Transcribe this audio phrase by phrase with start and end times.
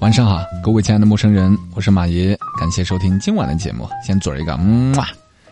[0.00, 3.88] 晚上好，各位亲爱的陌生人，我是马爷，感谢收听今晚的节目。
[4.06, 5.08] 先嘴一个，嗯啊。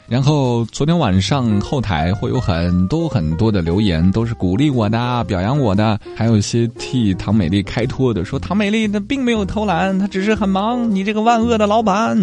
[0.07, 10.89] 然后昨天晚上后台会有很多很多的留言，都是鼓励我的、表扬我的，还有一些替唐美丽开脱的，说唐美丽她并没有偷懒，她只是很忙。
[10.95, 12.17] 你这个万恶的老板，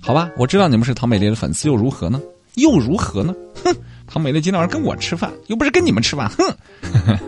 [0.00, 2.18] 好吧，我知道你们是唐美丽的粉丝，又如何呢？
[2.54, 3.34] 又如何呢？
[3.62, 3.74] 哼，
[4.06, 7.18] 唐美丽今天晚上跟我吃饭，又不是跟你们吃饭，哼。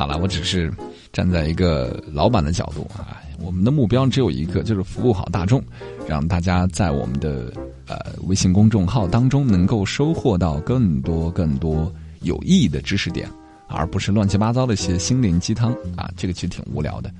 [0.00, 0.72] 好了，我只是
[1.12, 5.62] 站在一个老板的角度啊，我们的目标只有一个，就是服务好大众，
[6.08, 7.52] 让大家在我们的。
[7.86, 13.28] 呃，微信公众号当中能够收获到更多更多有意义的知识点，
[13.66, 17.12] 而不是乱七八糟的一些心灵鸡汤啊，这个其实挺无聊的。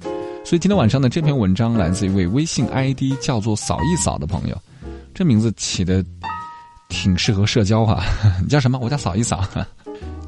[0.45, 4.57] 所以今天晚上的这篇文章来自一位微信 ID 叫做“扫一扫”的朋友，
[5.13, 6.05] 这名字起的
[6.89, 8.03] 挺适合社交哈。
[8.41, 8.79] 你叫什么？
[8.79, 9.45] 我叫扫一扫。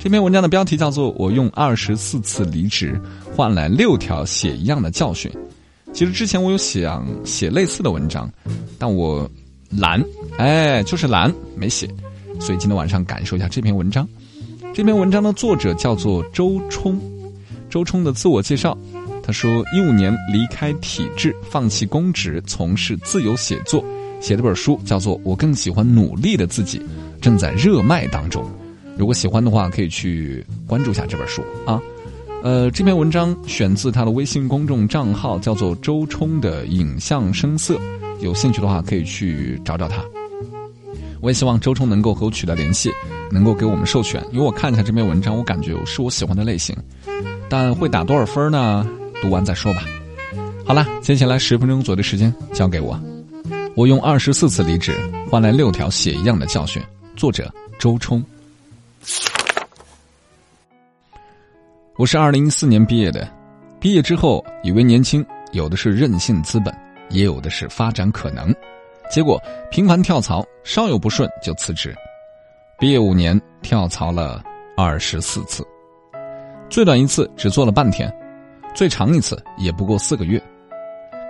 [0.03, 3.01] 这篇文章的标题叫做“我用二十四次离职
[3.37, 5.31] 换来六条写一样的教训”。
[5.95, 8.29] 其实之前我有想写类似的文章，
[8.81, 9.31] 但我。
[9.71, 10.05] 懒，
[10.39, 11.89] 哎，就是懒，没写，
[12.41, 14.07] 所以今天晚上感受一下这篇文章。
[14.75, 17.01] 这篇文章的作者叫做周冲，
[17.71, 18.77] 周冲的自我介绍，
[19.23, 23.83] 他说一五年离开体制，放弃公职，从事自由写作，
[24.21, 26.79] 写了本书叫做《我更喜欢努力的自己》，
[27.19, 28.45] 正在热卖当中。
[28.97, 31.81] 如果喜欢的话，可以去关注一下这本书啊。
[32.43, 37.79] 呃，这篇文章选自他的微信公众账号，叫做周冲的影像声色。
[38.21, 40.05] 有兴趣的话，可以去找找他。
[41.21, 42.91] 我也希望周冲能够和我取得联系，
[43.31, 44.21] 能够给我们授权。
[44.33, 46.77] 因为我看一下这篇文章，我感觉是我喜欢的类型，
[47.49, 48.85] 但会打多少分呢？
[49.23, 49.85] 读完再说吧。
[50.65, 53.01] 好了，接下来十分钟左右的时间交给我。
[53.77, 54.93] 我用二十四次离职
[55.31, 56.83] 换来六条血一样的教训。
[57.15, 58.21] 作者周冲。
[61.99, 63.29] 我是二零一四年毕业的，
[63.79, 66.75] 毕业之后以为年轻有的是任性资本。
[67.11, 68.51] 也有的是发展可能，
[69.11, 69.39] 结果
[69.71, 71.95] 频繁跳槽，稍有不顺就辞职。
[72.79, 74.43] 毕业五年，跳槽了
[74.75, 75.63] 二十四次，
[76.71, 78.11] 最短一次只做了半天，
[78.75, 80.43] 最长一次也不过四个月。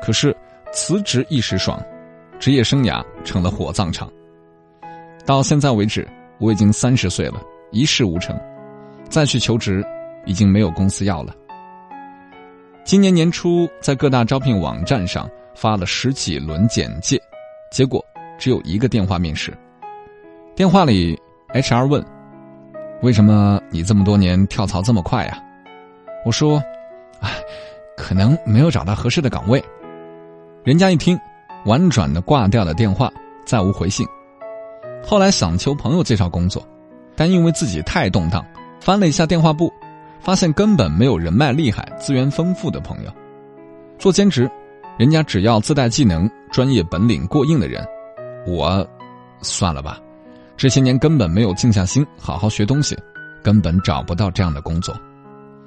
[0.01, 0.35] 可是
[0.73, 1.85] 辞职一时爽，
[2.39, 4.09] 职业生涯成了火葬场。
[5.27, 6.09] 到现在为止，
[6.39, 7.43] 我已经三十岁了，
[7.73, 8.41] 一事无成，
[9.09, 9.85] 再去求职，
[10.27, 11.35] 已经没有公司要了。
[12.85, 15.29] 今年年初，在各大招聘网站上。
[15.55, 17.21] 发了十几轮简介，
[17.71, 18.03] 结果
[18.39, 19.53] 只有一个电话面试。
[20.57, 21.15] 电话里
[21.53, 22.03] ，HR 问
[23.03, 25.39] ：“为什么你这么多年跳槽这么快呀？”
[26.25, 26.57] 我说
[27.21, 27.31] ：“哎，
[27.99, 29.63] 可能没有找到合适的岗位。”
[30.65, 31.21] 人家一听，
[31.67, 33.13] 婉转的挂掉了电话，
[33.45, 34.07] 再无回信。
[35.05, 36.67] 后来想求朋友介绍工作，
[37.15, 38.43] 但因为自己太动荡，
[38.81, 39.71] 翻了一下电话簿，
[40.23, 43.13] 发现根本没有人脉厉害、资源丰富的朋友。
[43.99, 44.51] 做兼职。
[44.99, 47.83] 人家只要自带技能、专业本领过硬的人，
[48.47, 48.87] 我
[49.41, 49.99] 算了吧。
[50.55, 52.95] 这些年根本没有静下心好好学东西，
[53.43, 54.95] 根本找不到这样的工作。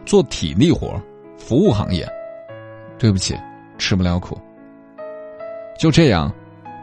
[0.05, 1.01] 做体力活、
[1.37, 2.07] 服务行业，
[2.99, 3.35] 对不起，
[3.79, 4.39] 吃不了苦。
[5.77, 6.31] 就这样，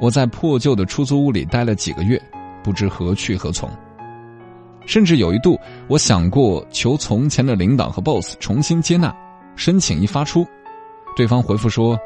[0.00, 2.20] 我在破旧的出租屋里待了几个月，
[2.64, 3.70] 不知何去何从。
[4.86, 9.14] 甚至有一度，我想过求从前的领导和 boss 重新接纳，
[9.56, 10.46] 申请一发出，
[11.16, 11.98] 对方回复说。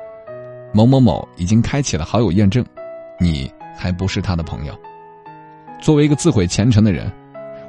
[0.75, 2.63] 某某某已经开启了好友验证，
[3.19, 4.79] 你还不是他的朋友。
[5.81, 7.11] 作为一个自毁前程的人，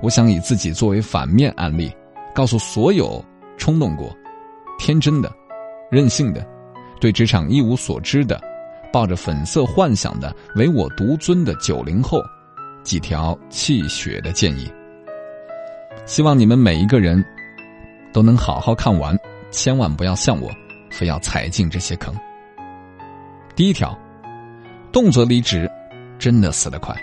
[0.01, 1.89] 我想以自己作为反面案例，
[2.33, 3.23] 告诉所有
[3.55, 4.13] 冲动过、
[4.77, 5.31] 天真的、
[5.89, 6.45] 任性的、
[6.99, 8.41] 对职场一无所知的、
[8.91, 12.19] 抱着粉色幻想的唯我独尊的九零后，
[12.83, 14.69] 几条气血的建议。
[16.07, 17.23] 希望你们每一个人
[18.13, 19.13] 都能好好看完，
[19.51, 20.49] 千万不要像我，
[20.89, 22.15] 非要踩进这些坑。
[23.57, 23.95] 第一条，
[24.89, 25.69] 动辄离职，
[26.17, 26.95] 真的死得快。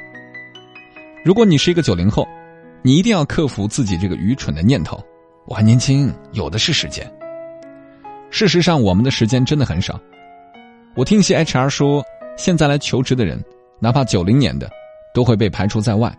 [1.22, 2.26] 如果你是一个九零后，
[2.80, 4.98] 你一定要克服自己这个愚蠢的念头。
[5.44, 7.06] 我还年轻，有的是时间。
[8.30, 10.00] 事实上，我们的时间真的很少。
[10.94, 12.02] 我听一些 HR 说，
[12.38, 13.38] 现在来求职的人，
[13.78, 14.70] 哪怕九零年的，
[15.12, 16.10] 都会被排除在外，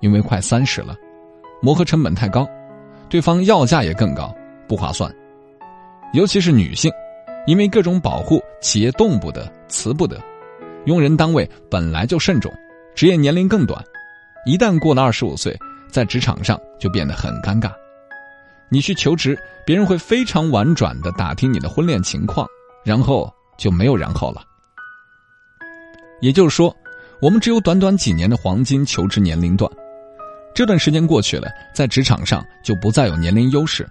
[0.00, 0.94] 因为快三十了，
[1.64, 2.46] 磨合成本太高，
[3.08, 4.36] 对方要价也更高，
[4.68, 5.10] 不划算。
[6.12, 6.92] 尤其是女性。
[7.46, 10.18] 因为各种保护，企业动不得，辞不得，
[10.86, 12.50] 用人单位本来就慎重，
[12.94, 13.84] 职业年龄更短，
[14.46, 15.54] 一旦过了二十五岁，
[15.90, 17.70] 在职场上就变得很尴尬。
[18.70, 22.48] 你去求职，别人会非常婉转的打听你的婚恋情况，
[22.82, 24.42] 然后就没有然后了。
[26.22, 26.74] 也就是说，
[27.20, 29.70] 我们只有短短几年的黄金求职年龄段，
[30.54, 33.86] 这段时间过去了，在职场上就不再有年龄优势，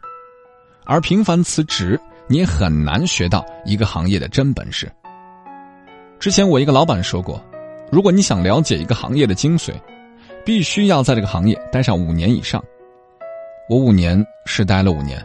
[0.86, 2.00] 而频繁辞职。
[2.26, 4.90] 你很难学到一个行业的真本事。
[6.20, 7.44] 之前我一个老板说过，
[7.92, 9.74] 如果你想了解一个行业的精髓，
[10.46, 12.64] 必须要在这个行业待上五年以上。
[13.68, 15.22] 我五年是待了五年，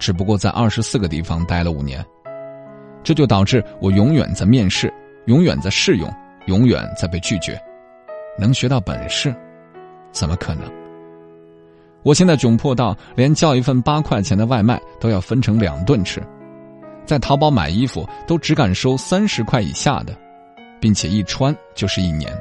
[0.00, 2.04] 只不过在二十四个地方待了五年，
[3.04, 4.92] 这就导致我永远在面试，
[5.26, 6.12] 永远在试用，
[6.46, 7.56] 永远在被拒绝。
[8.36, 9.32] 能学到本事，
[10.16, 10.62] 怎么可能？
[12.02, 16.22] 我现在窘迫到连叫一份八块钱的外卖都要分成两顿吃，
[17.04, 20.16] 在淘宝买衣服都只敢收三十块以下的，
[20.80, 22.32] 并且一穿就是一年。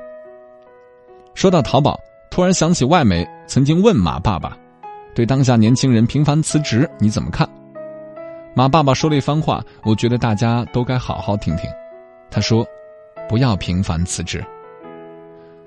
[1.33, 1.99] 说到淘宝，
[2.31, 4.57] 突然想起外媒曾经问马爸爸
[5.13, 7.45] ：“对当下年轻人频繁辞职你怎么看？”
[8.55, 11.69] 马爸爸说了一番话，我觉得大家都该好好听听。
[12.31, 12.65] 他说
[13.27, 14.41] ：“不要频繁辞职。”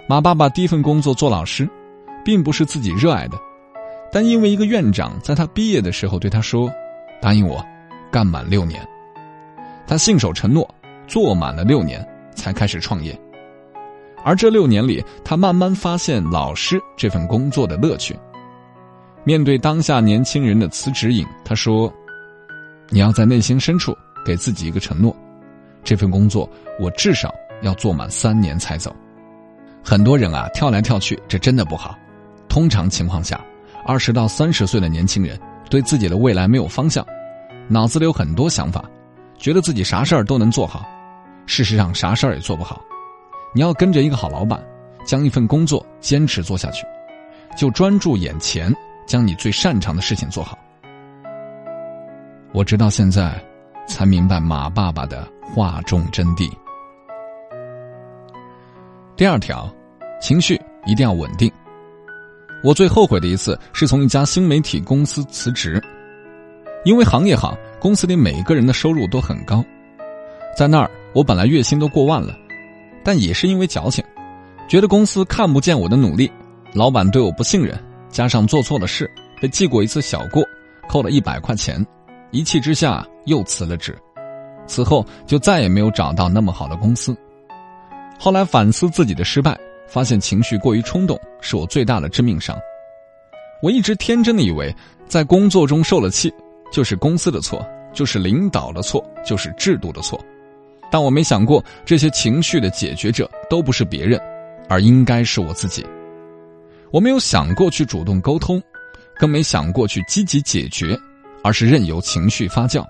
[0.09, 1.69] 马爸爸第一份工作做老师，
[2.25, 3.39] 并不是自己热爱的。
[4.11, 6.73] 但因为一个院长在他毕业的时候对他说
[7.21, 7.65] ：“答应我，
[8.11, 8.87] 干满六年。”
[9.87, 10.69] 他信守承诺，
[11.07, 13.19] 做满了六年才开始创业。
[14.25, 18.19] 而这六年里，他慢慢发现老师这份工作的乐趣。
[19.25, 21.93] 面对当下年轻人的辞职瘾，他说
[22.89, 23.95] ：“你要在内心深处
[24.25, 25.15] 给自己一个承诺，
[25.85, 26.49] 这份工作
[26.81, 28.95] 我至少要做满三年才走。”
[29.85, 31.95] 很多人啊，跳来跳去，这真的不好。
[32.49, 33.41] 通常情况下。
[33.87, 35.41] 二十到三十岁的年轻人
[35.71, 37.07] 对自己的未来没有方向，
[37.69, 38.85] 脑子里有很多想法，
[39.39, 40.85] 觉得自己啥事儿都能做好，
[41.47, 42.83] 事实上啥事儿也做不好。
[43.55, 44.63] 你要跟着一个好老板，
[45.07, 46.85] 将一份工作坚持做下去，
[47.57, 48.71] 就专注眼前，
[49.07, 50.59] 将你最擅长的事情做好。
[52.53, 53.43] 我直到现在
[53.87, 56.51] 才明白马爸爸的话中真谛。
[59.17, 59.73] 第二条，
[60.21, 61.51] 情绪一定要稳定。
[62.63, 65.81] 我最后悔的一次是从一家新媒体公司辞职，
[66.85, 69.65] 因为行业好，公司里每个人的收入都很高，
[70.57, 72.37] 在那儿我本来月薪都过万了，
[73.05, 74.05] 但也是因为矫情，
[74.69, 76.31] 觉得公司看不见我的努力，
[76.73, 77.79] 老板对我不信任，
[78.11, 79.09] 加上做错了事，
[79.41, 80.43] 被记过一次小过，
[80.89, 81.85] 扣了一百块钱，
[82.33, 83.97] 一气之下又辞了职，
[84.67, 87.17] 此后就再也没有找到那么好的公司。
[88.19, 89.57] 后来反思自己的失败。
[89.89, 92.57] 发现情绪过于冲动是我最大的致命伤。
[93.61, 94.73] 我一直天真的以为，
[95.09, 96.33] 在工作中受了气，
[96.71, 100.23] 就是公司的错，就是领导的错，就是制度的错。
[100.91, 104.21] 但我没想过，这些情绪的解决者都不是别人，
[104.69, 105.85] 而应该是我自己。
[106.91, 108.63] 我没有想过去主动沟通，
[109.19, 110.99] 更没想过去积极解决，
[111.43, 112.87] 而是任由情绪发酵，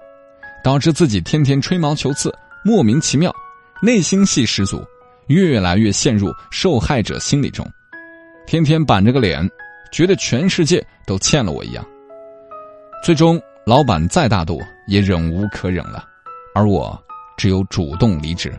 [0.62, 2.32] 导致自己天天吹毛求疵，
[2.64, 3.34] 莫名其妙，
[3.80, 4.80] 内心戏十足。
[5.28, 7.66] 越来越陷入受害者心理中，
[8.46, 9.48] 天天板着个脸，
[9.92, 11.84] 觉得全世界都欠了我一样。
[13.04, 16.04] 最终，老板再大度也忍无可忍了，
[16.54, 16.98] 而我
[17.36, 18.52] 只有主动离职。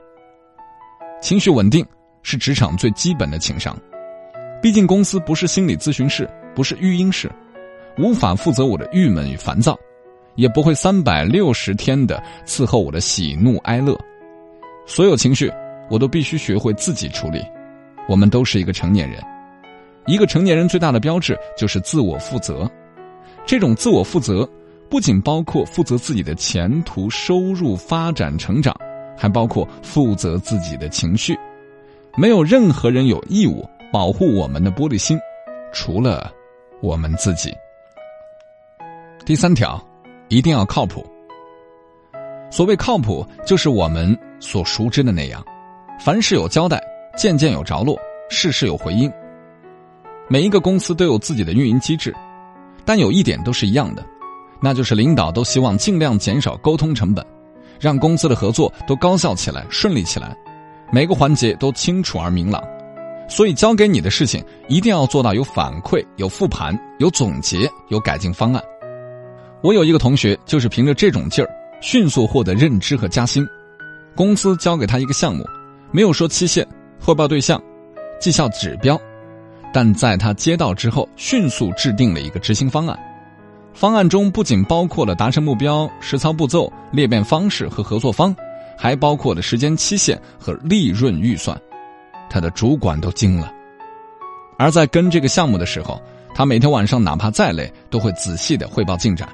[1.21, 1.85] 情绪稳定
[2.23, 3.75] 是职场最基本的情商，
[4.61, 7.29] 毕竟公司不是心理咨询室，不是育婴室，
[7.97, 9.75] 无法负责我的郁闷与烦躁，
[10.35, 13.99] 也不会三百六十天的伺候我的喜怒哀乐，
[14.85, 15.51] 所有情绪。
[15.89, 17.43] 我都必须学会自己处理。
[18.07, 19.21] 我们都是一个成年人，
[20.07, 22.69] 一个成年人最大的标志就是自我负责。
[23.45, 24.47] 这种自我负责
[24.89, 28.75] 不仅包括负责自己的前途、收入、发展、成长，
[29.17, 31.37] 还包括负责自己的情绪。
[32.17, 35.19] 没有任何人有义务保护我们的玻璃心，
[35.71, 36.31] 除了
[36.81, 37.53] 我们自己。
[39.25, 39.79] 第三条，
[40.27, 41.05] 一定要靠谱。
[42.49, 45.45] 所谓靠谱，就是我们所熟知的那样。
[45.99, 46.81] 凡事有交代，
[47.17, 49.11] 件件有着落，事事有回音。
[50.29, 52.15] 每一个公司都有自己的运营机制，
[52.85, 54.05] 但有一点都是一样的，
[54.61, 57.25] 那就是领导都希望尽量减少沟通成本，
[57.81, 60.33] 让公司的合作都高效起来、顺利起来，
[60.89, 62.63] 每个环节都清楚而明朗。
[63.27, 68.63] 所以交给你的事情一定要做到有反馈、有复盘、有总结、有改进方案。
[69.61, 71.51] 我有一个同学就是凭着这种劲儿，
[71.81, 73.45] 迅速获得认知和加薪。
[74.15, 75.43] 公司交给他一个项目。
[75.91, 76.65] 没有说期限、
[76.99, 77.61] 汇报对象、
[78.19, 78.99] 绩效指标，
[79.73, 82.97] 但在他接到之后，迅速制定了一个执行方案。
[83.73, 88.35] 方案中不仅包括了达成目标、实操步骤、裂变方式和合作方，
[88.77, 91.59] 还包括了时间期限和利润预算。
[92.29, 93.51] 他的主管都惊了。
[94.57, 95.99] 而在跟这个项目的时候，
[96.35, 99.27] 他每天晚上哪怕再累，都会仔细的汇报进展，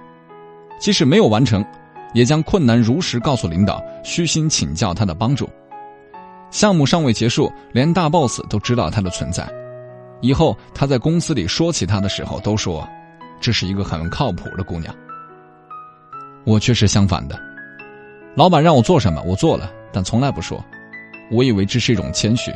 [0.79, 1.65] 即使没有完成，
[2.13, 5.49] 也将困难如实告诉领导，虚心请教他的帮助。
[6.51, 9.47] 项目尚未结束，连大 boss 都知道他的存在。
[10.21, 12.87] 以后他在公司里说起他的时候，都说
[13.39, 14.95] 这是一个很靠谱的姑娘。
[16.45, 17.39] 我却是相反的，
[18.35, 20.63] 老板让我做什么，我做了，但从来不说。
[21.31, 22.51] 我以为这是一种谦虚，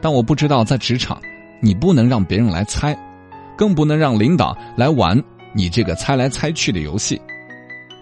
[0.00, 1.20] 但我不知道在职场，
[1.60, 2.96] 你不能让别人来猜，
[3.56, 5.20] 更不能让领导来玩
[5.52, 7.20] 你这个猜来猜去的游戏。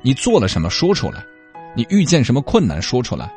[0.02, 1.20] 你做了什么，说出来；
[1.76, 3.30] 你遇见什么困难，说出来。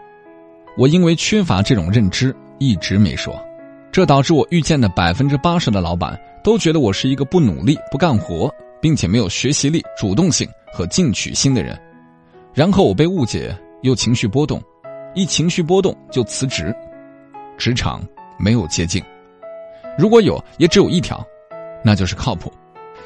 [0.75, 3.39] 我因为缺乏这种认知，一直没说，
[3.91, 8.51] 这导致我遇见的百分之八十的老板都觉得我是一个不努力、不干活，
[8.81, 11.79] 并且没有学习力、主动性和进取心的人。
[12.53, 14.61] 然后我被误解，又情绪波动，
[15.13, 16.75] 一情绪波动就辞职。
[17.55, 18.01] 职场
[18.39, 19.03] 没有捷径，
[19.95, 21.23] 如果有，也只有一条，
[21.83, 22.51] 那就是靠谱，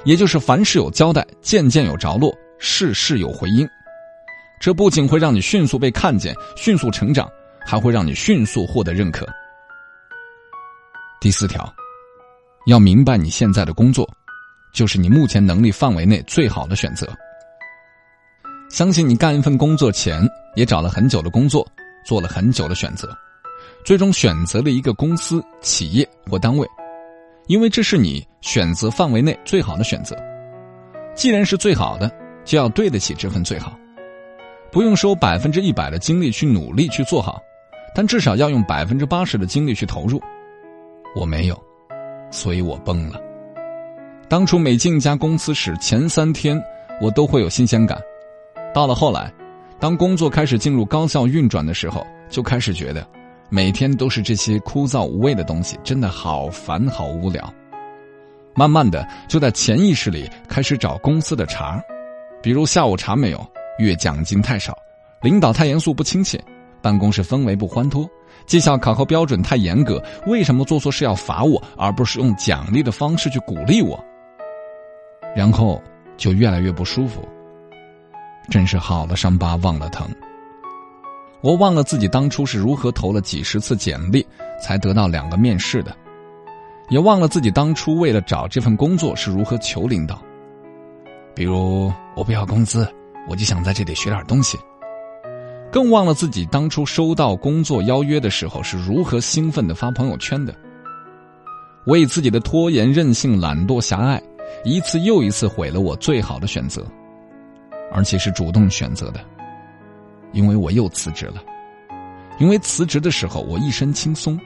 [0.06, 2.34] 也就是凡事有交代，件件有着落。
[2.60, 3.68] 事事有回音，
[4.60, 7.30] 这不仅会让你迅速被看见、迅速成长，
[7.68, 9.28] 还会让你迅速获得认可。
[11.20, 11.72] 第四条，
[12.66, 14.10] 要明白你现在的工作，
[14.72, 17.06] 就是你目前能力范围内最好的选择。
[18.70, 21.68] 相信你干一份工作前，也找了很久的工作，
[22.06, 23.14] 做了很久的选择，
[23.84, 26.66] 最终选择了一个公司、企业或单位，
[27.48, 30.16] 因为这是你选择范围内最好的选择。
[31.14, 32.10] 既然是最好的。
[32.48, 33.78] 就要对得起这份最好，
[34.72, 37.42] 不用说百分之一百的精力去努力去做好，
[37.98, 40.22] 但至少要用百分之八十的精力去投入。
[41.16, 41.60] 我没有，
[42.30, 43.20] 所以我崩了。
[44.30, 46.62] 当初每进一家公司时，前三天
[47.01, 48.00] 我都会有新鲜感，
[48.72, 49.34] 到了后来，
[49.80, 53.04] 当工作开始进入高效运转的时候，就开始觉得
[53.50, 57.51] 每天都是这些枯燥无味的东西，真的好烦好无聊。
[58.54, 61.84] 慢慢的，就在潜意识里开始找公司的茬。
[62.44, 63.44] 比如下午茶没有，
[63.80, 64.77] 月奖金太少，
[65.24, 66.39] 领导太严肃不亲切，
[66.88, 68.10] 办公室氛围不欢脱，
[68.46, 70.01] 绩效考核标准太严格。
[70.25, 74.01] 为什么做错事要罚我，而不是用奖励的方式去鼓励我？
[75.36, 75.84] 然后
[76.15, 77.27] 就越来越不舒服。
[78.50, 80.08] 真是好了伤疤忘了疼。
[81.41, 84.25] 我忘了自己当初是如何投了几十次简历
[84.63, 85.94] 才得到两个面试的，
[86.88, 90.22] 也忘了自己当初为了找这份工作是如何求领导。
[91.36, 92.88] 比如我不要工资，
[93.27, 94.58] 我就想在这里学点东西。
[95.72, 100.54] 更忘了自己当初收到工作邀约的时候是如何兴奋的发朋友圈的。
[101.86, 104.22] 为自己的拖延、任性、懒惰、狭隘，
[104.64, 106.86] 一次又一次毁了我最好的选择，
[107.92, 109.22] 而且是主动选择的，
[110.34, 111.44] 因为我又辞职了。
[112.40, 114.40] 因为辞职的时候我一身轻松，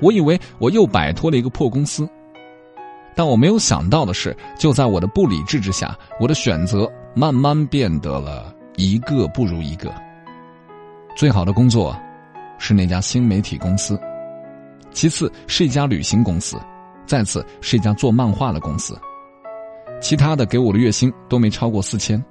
[0.00, 2.08] 我以为我又摆脱了一个破公司。
[3.14, 9.92] 但我没有想到的是，就在我的不理智之下，我的选择慢慢变得了一个不如一个。
[11.16, 11.94] 最好的工作
[12.58, 14.00] 是那家新媒体公司，
[14.92, 16.58] 其次是一家旅行公司，
[17.06, 18.98] 再次是一家做漫画的公司。
[20.00, 22.22] 其他的给我的月薪都没超过四千，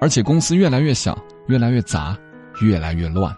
[0.00, 2.16] 而且公司越来越小，越来越杂，
[2.62, 3.32] 越来越乱。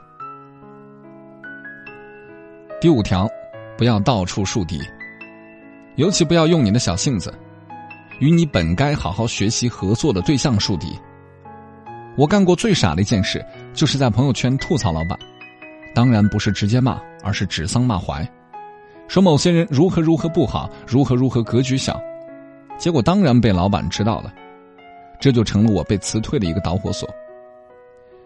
[2.80, 3.28] 第五条，
[3.76, 4.80] 不要到处树敌。
[5.96, 7.34] 尤其不要用你的小性子，
[8.20, 10.96] 与你本该好好学习合作的对象树敌。
[12.16, 13.44] 我干过最傻的一件事，
[13.78, 15.16] 就是在朋友圈吐槽老板，
[15.94, 18.28] 当然不是直接骂，而是指桑骂槐，
[19.06, 21.96] 说某些人如何如何不好，如何如何格局小，
[22.76, 24.34] 结果当然被老板知道了，
[25.20, 27.08] 这就成了我被辞退的一个导火索。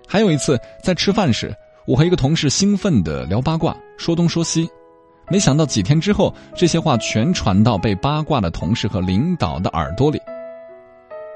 [0.09, 1.55] 还有一次在吃饭时，
[1.87, 4.67] 我和一个同事兴奋的聊八卦，说东说西。
[5.31, 10.19] 没想到几天之后，这些话全传到被八卦的同事和领导的耳朵里。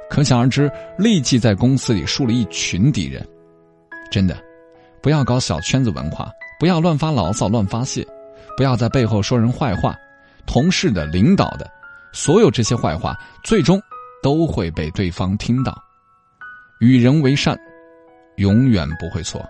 [0.08, 3.22] 可想而知，立即在公司里树了一群敌人。
[4.10, 4.36] 真的，
[5.02, 8.06] 不要搞小圈子文化，不要乱发牢骚、乱发泄，
[8.56, 9.96] 不要在背后说人坏话。
[10.46, 11.70] 同事的、领导的，
[12.12, 13.80] 所有这些坏话，最终
[14.22, 15.76] 都会被对方听到。
[16.80, 17.58] 与人为善，
[18.36, 19.44] 永远不会错。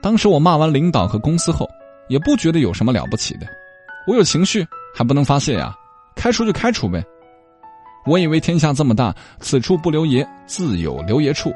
[0.00, 1.68] 当时我骂完领导和公司后。
[2.08, 3.46] 也不觉得有什么了不起的，
[4.04, 5.72] 我有情绪还不能发泄呀，
[6.16, 7.00] 开除就开除呗。
[8.04, 11.54] 我以为天下这么大，此处不留爷，自有留爷处，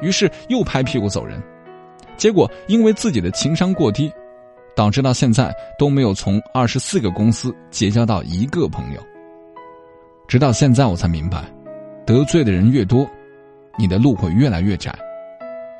[0.00, 1.42] 于是又拍屁股走人。
[2.16, 4.12] 结果因为自己的情商过低，
[4.74, 9.00] 导致到现在都没有从二十四个公司结交到一个朋友。
[10.26, 11.44] 直到现在我才明白，
[12.04, 13.08] 得罪的人越多，
[13.78, 14.92] 你的路会越来越窄；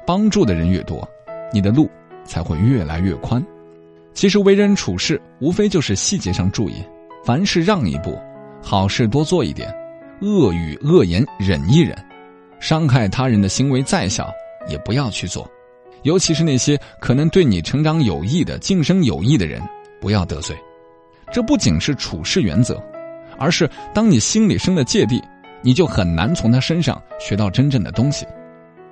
[0.06, 1.06] 帮助的人越多，
[1.52, 1.90] 你的路
[2.24, 3.44] 才会越来越宽。
[4.14, 6.82] 其实为人处事，无非就是细节上注意，
[7.24, 8.18] 凡事让一步，
[8.62, 9.72] 好事多做一点，
[10.20, 11.96] 恶语恶言忍一忍，
[12.60, 14.32] 伤害他人的行为再小
[14.68, 15.48] 也不要去做，
[16.02, 19.62] 尤其是那些可能对你成长有益的、晋升有益的人，
[20.00, 20.56] 不要得罪。
[21.32, 22.82] 这不仅是处事原则，
[23.38, 25.22] 而是当你心里生了芥蒂，
[25.62, 28.26] 你就很难从他身上学到真正的东西，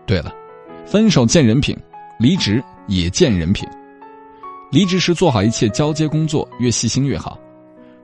[0.04, 0.32] 对了，
[0.84, 1.76] 分手见人品，
[2.18, 3.66] 离职也见人品。
[4.70, 7.38] 离职时做好一切交接工作，越细心越好。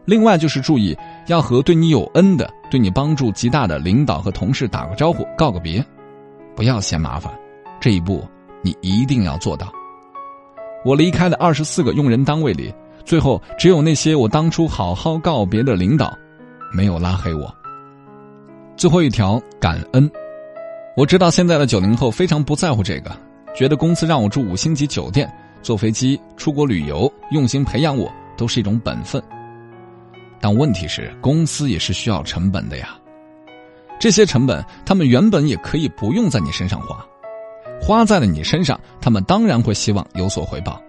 [0.05, 5.85] 另外就是注意要和对你有恩的、对你帮助极大的领导和同事打个招呼，告个别，
[6.57, 7.33] 不要嫌麻烦。
[7.81, 8.27] 这一步
[8.63, 9.73] 你一定要做到。
[10.85, 12.75] 我离开的二十四个用人单位里，
[13.05, 16.13] 最后只有那些我当初好好告别的领导，
[16.73, 17.53] 没有拉黑我。
[18.77, 20.11] 最后一条，感恩。
[20.97, 23.11] 我知道现在的九零后非常不在乎这个，
[23.55, 29.23] 觉得公司让我住五星级酒店、坐飞机出国旅游，用心培养我，都是一种本分。
[30.43, 32.99] 但问题是，公司也是需要成本的呀。
[34.01, 37.07] 这些成本，他们原本也可以不用在你身上花，
[37.81, 40.83] 花在了你身上，他们当然会希望有所回报。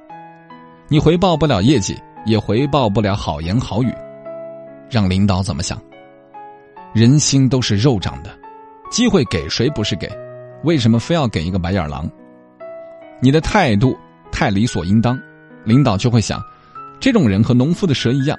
[0.87, 1.95] 你回报不了业绩，
[2.25, 3.93] 也回报不了好言好语，
[4.89, 5.79] 让领导怎么想？
[6.91, 8.35] 人心都是肉长的，
[8.89, 10.09] 机会给谁不是给？
[10.63, 12.09] 为什么非要给一个白眼狼？
[13.21, 13.95] 你的态度
[14.31, 15.15] 太理所应当，
[15.63, 16.41] 领导就会想，
[16.99, 18.35] 这种人和农夫的蛇一样。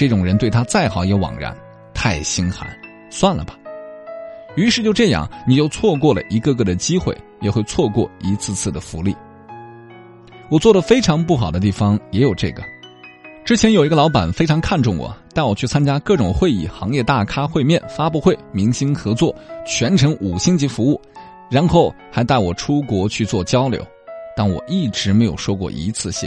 [0.00, 1.54] 这种人对他再好也枉然，
[1.92, 2.66] 太心寒，
[3.10, 3.54] 算了吧。
[4.56, 9.14] 于是就这样，你就错过了一个个的机会，也会错过一次次的福利。
[10.48, 12.62] 我做的非常不好的地方也有这个。
[13.44, 20.98] 之前有一个老板非常看重我，带我去参加各种会议、行业大咖会面、发布会、明星合作，全程五星级服务，
[21.50, 23.86] 然后还带我出国去做交流，
[24.34, 26.26] 但我一直没有说过一次谢，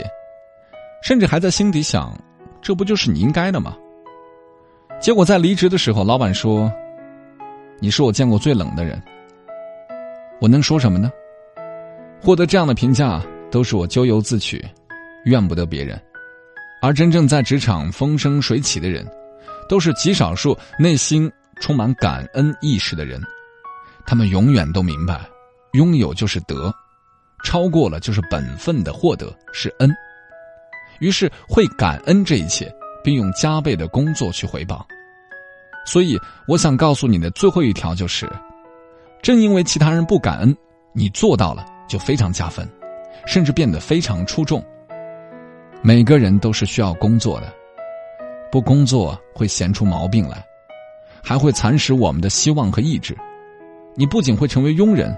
[1.02, 2.16] 甚至还在心底想。
[2.64, 3.76] 这不就是你应该的吗？
[4.98, 6.72] 结果在离职的时候，老板说
[7.78, 9.00] ：“你是我见过最冷的人。”
[10.40, 11.12] 我能说什么呢？
[12.22, 14.64] 获得这样的评价都是我咎由自取，
[15.26, 16.00] 怨不得别人。
[16.80, 19.06] 而真正在职场风生水起的人，
[19.68, 21.30] 都是极少数内心
[21.60, 23.20] 充满感恩意识的人。
[24.06, 25.20] 他们永远都明白，
[25.74, 26.74] 拥有就是德，
[27.44, 29.94] 超过了就是本分的获得是恩。
[31.00, 34.86] 于是会感恩这一切，并用加倍的工作去回报。
[35.86, 38.26] 所以，我想告诉你的最后一条就是：
[39.22, 40.56] 正因为其他人不感恩，
[40.92, 42.66] 你做到了就非常加分，
[43.26, 44.64] 甚至变得非常出众。
[45.82, 47.52] 每个人都是需要工作的，
[48.50, 50.42] 不工作会闲出毛病来，
[51.22, 53.14] 还会蚕食我们的希望和意志。
[53.94, 55.14] 你不仅会成为庸人，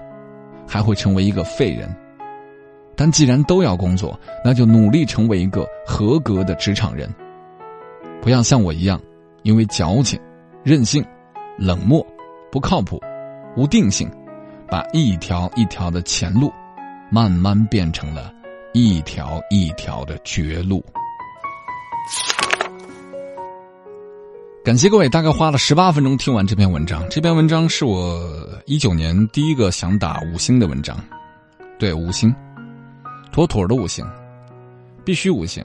[0.67, 1.89] 还会成为一个废人。
[2.97, 7.07] 但既然都要工作，那就努力成为一个合格的职场人。
[8.21, 8.99] 不要像我一样，
[9.43, 10.19] 因为矫情、
[10.63, 11.05] 任性、
[11.57, 12.05] 冷漠、
[12.51, 12.99] 不靠谱、
[13.55, 14.09] 无定性，
[14.67, 16.51] 把一条一条的前路，
[17.11, 18.33] 慢慢变成了
[18.73, 20.83] 一条一条的绝路。
[24.65, 27.07] 感谢各位，大概花了十八分钟听完这篇文章。
[27.09, 28.19] 这篇文章是我
[28.65, 30.97] 一九年第一个想打五星的文章，
[31.79, 32.35] 对五星。
[33.31, 34.05] 妥妥的五星，
[35.03, 35.63] 必须五星。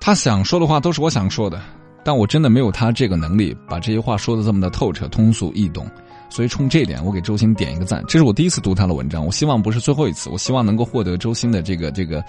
[0.00, 1.60] 他想说的话都是我想说的，
[2.04, 5.86] 但我真的没有他这个能力把这些话说的这么的透彻、通俗易懂。
[6.28, 8.02] 所以冲这点，我给周星点一个赞。
[8.08, 10.28] 这是我第一次读他的文章，我希望不是最后一次。
[10.28, 12.22] 我希望能够获得周星的这个这个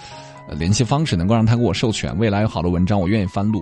[0.56, 2.16] 联系方式，能够让他给我授权。
[2.16, 3.60] 未来有好的文章，我愿意翻录。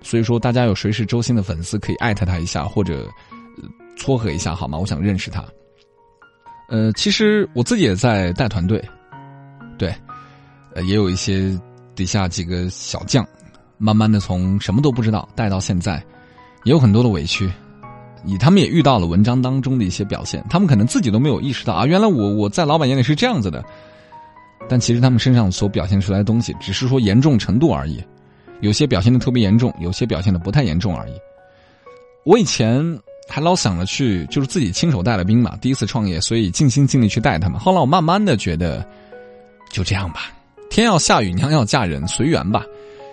[0.00, 3.06] 所以说，大家有谁是周星的粉丝，可以艾特他一下，或者
[3.96, 4.78] 撮合一下好吗？
[4.78, 5.44] 我想认识他。
[6.70, 8.82] 呃，其实我自己也在带团队。
[10.74, 11.56] 呃，也有一些
[11.94, 13.24] 底下几个小将，
[13.78, 16.04] 慢慢的从什么都不知道带到现在，
[16.64, 17.48] 也有很多的委屈，
[18.24, 23.64] 以他们也遇到了文章当中的一些表现，他们可能自己都没有意识到啊，原来我我在老板眼里是这样子的，
[24.68, 28.02] 但其实他们身上所表现出来的东西，只是说严重程度而已，
[28.60, 31.12] 有些表现的特别严重，有些表现的不太严重而已。
[32.24, 32.82] 我以前
[33.28, 37.60] 还老想着去，就是自己亲手带了兵嘛，第一次创业，所以尽心尽力去带他们。
[37.60, 38.84] 后来我慢慢的觉得。
[39.72, 40.30] 就这样吧，
[40.74, 42.64] 天要下雨，娘要嫁人，随缘吧。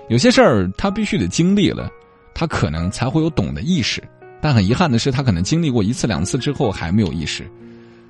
[0.10, 1.92] 有些事儿他必须得经历了，
[2.34, 4.02] 他可能才会有懂的意识。
[4.42, 7.48] 但很遗憾的是，他可能经历过一次两次之后还没有意识。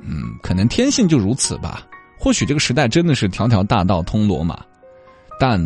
[0.06, 1.86] 嗯，可能天性就如此吧。
[2.18, 4.58] 或许这个时代真的是条条大道通罗马，
[5.38, 5.62] 但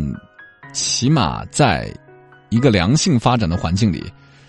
[0.72, 1.88] 起码在
[2.48, 4.02] 一个良性发展的环境里，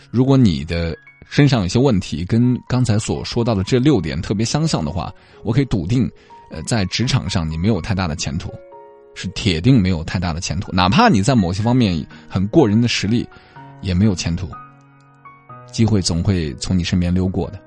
[0.10, 0.98] 如果你的
[1.30, 6.10] 身上有些问题跟刚才所说到的这六点特别相像的话，我可以笃定。
[6.50, 8.50] 呃，在职场上你没有太大的前途，
[9.20, 10.72] 是铁定没有太大的前途。
[10.72, 13.28] 哪怕你在某些方面很过人的实力，
[13.82, 14.48] 也没有前途。
[15.72, 17.60] 机会总会从你身边溜过的。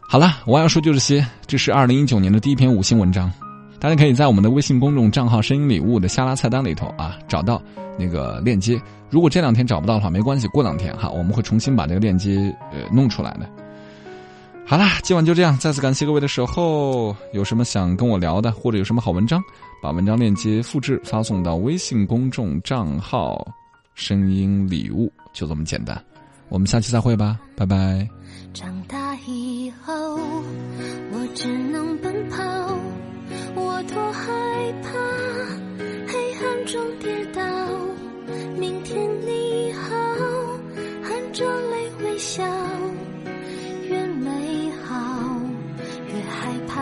[0.00, 1.24] 好了，我要说就这些。
[1.46, 3.30] 这是二零一九年的第一篇五星文章，
[3.78, 7.62] 大家可以在我们的微信公众账号“声音礼物”的下拉菜单里头啊找到
[7.98, 8.80] 那个链接。
[9.10, 12.36] 如果这两天找不到的话，没关系，过两天哈我们会重新把这个链接
[12.72, 13.46] 呃弄出来的。
[14.66, 17.14] 好啦，今晚就这样，再次感谢各位的守候。
[17.32, 19.42] 有什么想跟我聊的，或者有什么好文章，
[19.82, 23.44] 把文章链接复制发送到微信公众账号
[23.96, 26.00] “声音礼物”，就这么简单。
[26.48, 28.08] 我们下期再会吧，拜拜。
[28.54, 29.92] 长大以后，
[31.12, 32.38] 我只能奔跑，
[33.56, 34.30] 我多害
[34.82, 34.88] 怕
[36.06, 37.42] 黑暗中跌倒。
[38.56, 39.96] 明天你好，
[41.02, 42.44] 含着泪微笑，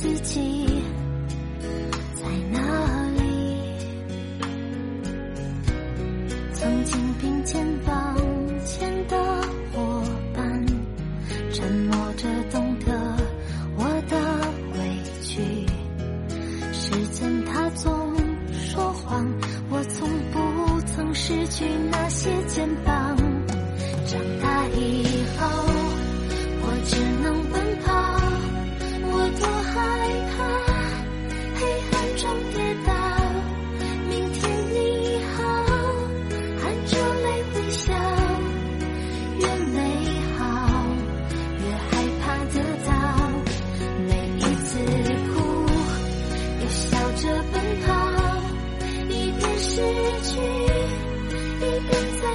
[0.00, 0.89] 自己。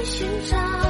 [0.05, 0.84] 寻找。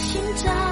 [0.00, 0.69] 寻找